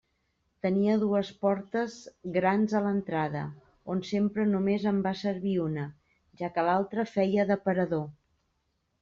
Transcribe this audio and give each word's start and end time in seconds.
Tenia 0.65 0.93
dues 1.01 1.27
portes 1.45 1.97
grans 2.37 2.73
a 2.79 2.81
l'entrada, 2.85 3.43
on 3.95 4.01
sempre 4.13 4.47
només 4.55 4.89
en 4.93 5.03
va 5.09 5.13
servir 5.21 5.55
una, 5.67 5.85
ja 6.43 6.51
que 6.57 6.67
l'altra 6.71 7.07
feia 7.13 7.47
d'aparador. 7.53 8.05